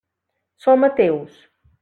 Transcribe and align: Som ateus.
Som 0.65 0.87
ateus. 0.89 1.39